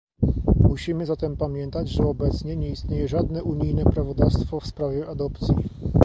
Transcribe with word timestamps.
Musimy 0.59 1.05
zatem 1.05 1.37
pamiętać, 1.37 1.89
że 1.89 2.07
obecnie 2.07 2.55
nie 2.57 2.69
istnieje 2.69 3.07
żadne 3.07 3.43
unijne 3.43 3.83
prawodawstwo 3.83 4.59
w 4.59 4.67
sprawie 4.67 5.07
adopcji 5.07 5.55